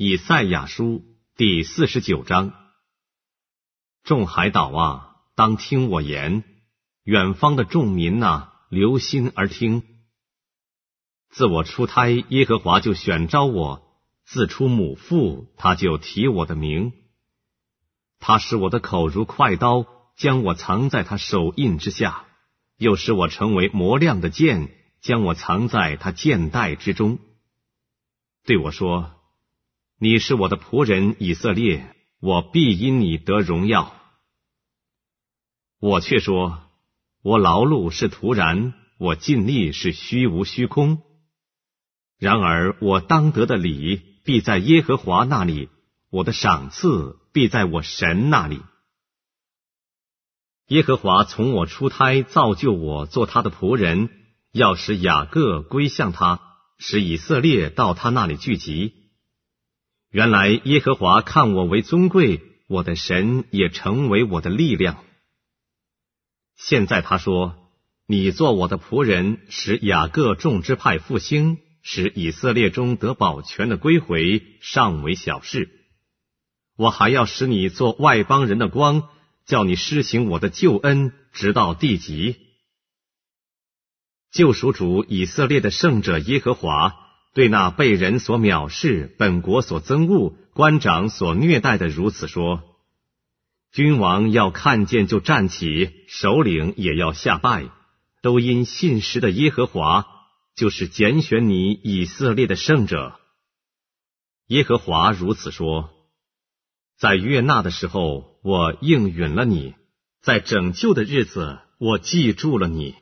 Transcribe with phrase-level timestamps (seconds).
[0.00, 1.02] 以赛亚书
[1.34, 2.52] 第四十九章：
[4.04, 6.44] 众海岛啊，当听我言；
[7.02, 9.82] 远方的众民呐，留心而听。
[11.30, 13.82] 自我出胎，耶和华就选召我；
[14.24, 16.92] 自出母腹，他就提我的名。
[18.20, 19.84] 他使我的口如快刀，
[20.16, 22.24] 将我藏在他手印之下；
[22.76, 27.18] 又使我成为磨亮的剑，将我藏在他剑带之中。
[28.44, 29.16] 对我说
[29.98, 33.94] ：“你是我的仆人以色列，我必因你得荣耀。”
[35.80, 36.62] 我却说
[37.22, 41.02] ：“我劳碌是徒然，我尽力是虚无虚空。
[42.18, 45.68] 然而我当得的礼必在耶和华那里，
[46.10, 48.62] 我的赏赐。”必在我神那里。
[50.66, 54.10] 耶和华从我出胎造就我做他的仆人，
[54.50, 56.40] 要使雅各归向他，
[56.78, 58.92] 使以色列到他那里聚集。
[60.10, 65.04] 原来耶和华看我为尊贵，我的神也成为我的力量。
[66.56, 67.70] 现在他说
[68.08, 75.68] ：“你做我的仆人，使雅各众支派复兴，使以色列中得保全的归回，尚为小事。”
[76.74, 79.10] 我还要使你做外邦人的光，
[79.44, 82.36] 叫你施行我的救恩，直到地极。
[84.30, 86.94] 救赎主以色列的圣者耶和华，
[87.38, 92.64] 对那被人所藐视、本国所憎恶、官长所虐待的如此说：
[93.70, 97.70] 君王要看见就站起，首领也要下拜，
[98.22, 100.04] 都因信实的耶和华，
[100.56, 103.20] 就是拣选你以色列的圣者。
[104.48, 105.90] 耶和华如此说。
[106.98, 109.74] 在悦纳的时候，我应允了你；
[110.20, 112.96] 在拯救的日子，我记住了你。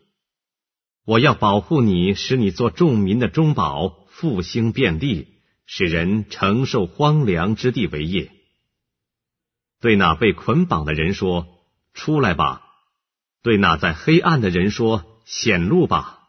[1.06, 5.26] 我要保护你，使你做众民的中保，复兴遍地，
[5.66, 8.32] 使人承受荒凉之地为业。
[9.78, 11.46] 对那被捆绑的人说
[11.92, 12.62] ：“出来吧！”
[13.44, 16.20] 对那在黑暗的人说：“显露吧！”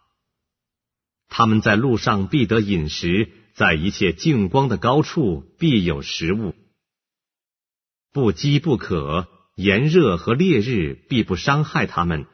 [1.31, 6.55] 他们在路上必得饮食，在一切净光的高处必有食物。
[8.11, 12.25] 不饥不渴，炎热和烈日必不伤害他们，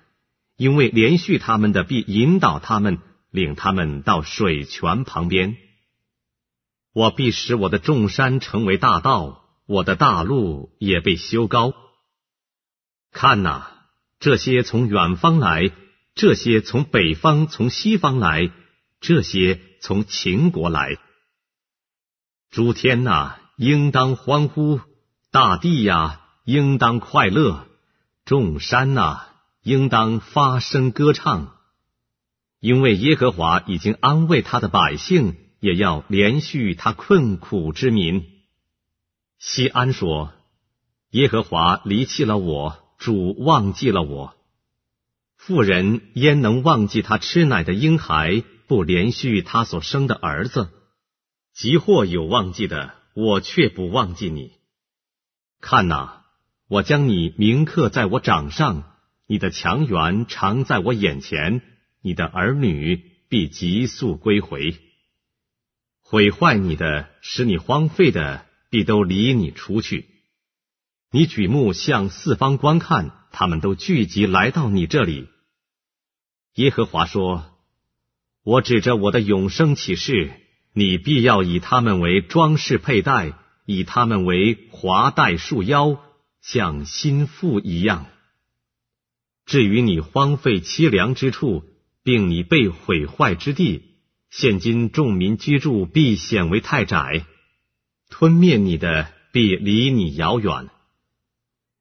[0.58, 2.97] 因为连续他们的必引导他们，
[3.33, 5.57] 领他们到水泉旁边。
[6.94, 11.73] 我必使我的众山成为大道，我的大路也被修高。
[13.11, 13.71] 看哪，
[14.19, 15.71] 这些从远方来，
[16.13, 18.51] 这些从北方、从西方来，
[19.01, 21.00] 这些从秦国来。
[22.51, 24.79] 诸天呐，应当欢呼。
[25.31, 27.65] 大地呀，应当快乐；
[28.25, 29.25] 众山呐，
[29.63, 31.53] 应当发声歌唱，
[32.63, 38.24] 因为耶和华已经安慰他的百姓，也要连续他困苦之民。
[39.38, 40.31] 西安说
[41.12, 44.38] ：“耶和华离弃了我，主忘记了我。
[45.35, 50.69] 妇人焉能忘记他吃奶的婴孩，不连续他所生的儿子？
[51.53, 54.53] 即或有忘记的，我却不忘记你。”
[55.59, 56.24] 看哪，
[56.69, 58.84] 我将你铭刻在我掌上，
[59.28, 61.62] 你的强援常在我眼前，
[62.03, 64.75] 你的儿女必急速归回。
[66.02, 70.06] 毁坏你的，使你荒废的，必都离你出去。
[71.09, 75.28] 你举目向四方观看，他们都聚集来到你这里。
[76.56, 77.58] 耶和华说
[78.46, 80.31] ：“我指着我的永生启示，
[80.74, 83.34] 你必要以他们为装饰佩戴。”
[83.66, 85.97] 以他们为华带束腰，
[86.42, 88.08] 像心腹一样。
[89.46, 91.63] 至于你荒废凄凉之处，
[92.03, 93.84] 并你被毁坏之地，
[94.30, 97.25] 现今众民居住必显为太窄，
[98.09, 100.69] 吞灭你的必离你遥远。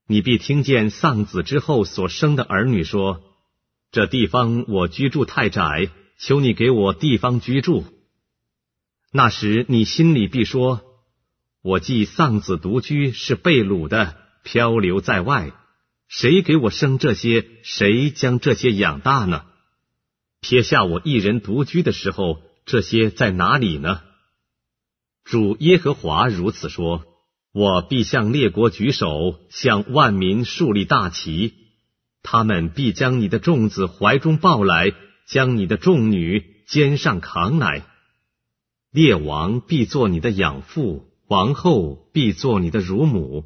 [0.06, 3.22] 你必听见丧子之后所生的儿女说
[3.90, 7.84] ：“这地方我居住太窄，求你给我地方居住。”
[9.12, 10.82] 那时你心里必说。
[11.62, 15.52] 我既丧子独居，是被掳的，漂流在外。
[16.08, 17.46] 谁给我生这些？
[17.62, 19.44] 谁将这些养大呢？
[20.42, 24.02] 撇下我一人独居的时候，这些在哪里呢？
[25.24, 27.04] 主耶和华如此说：
[27.52, 31.54] 我必向列国举手，向万民树立大旗。
[32.24, 34.92] 他们必将你的众子怀中抱来，
[35.26, 37.86] 将你的众女肩上扛来。
[38.90, 41.08] 列王必做你的养父。
[41.28, 43.44] 王后必做你的乳母，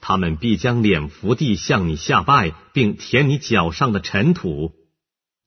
[0.00, 4.72] 他们必将脸伏地向你下拜，并舔你脚上的尘土，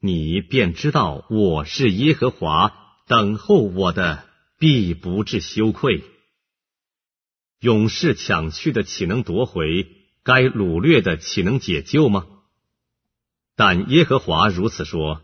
[0.02, 2.74] 你便知道我是耶和华，
[3.06, 4.24] 等候我的
[4.58, 6.04] 必不致羞愧。
[7.60, 9.88] 勇士抢去的岂能夺回？
[10.24, 12.28] 该掳掠的岂能解救吗？
[13.58, 15.22] 但耶和华如此说：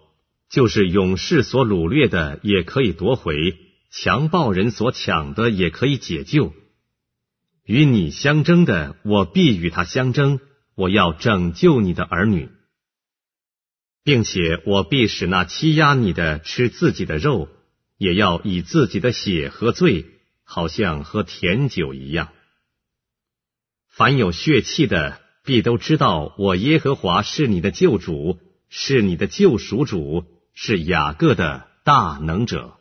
[0.49, 3.55] 就是勇士所掳掠的也可以夺回，
[3.91, 6.53] 强暴人所抢的也可以解救。
[7.63, 10.41] 与你相争的，我必与他相争。
[10.75, 12.49] 我要拯救你的儿女，
[14.05, 17.49] 并且我必使那欺压你的吃自己的肉，
[17.97, 20.05] 也要以自己的血喝醉。
[20.47, 22.29] 好像喝甜酒一样。
[23.89, 28.37] 凡有血气的，必都知道我耶和华是你的救主，
[28.69, 30.23] 是你的救赎主，
[30.53, 32.77] 是雅各的大能者。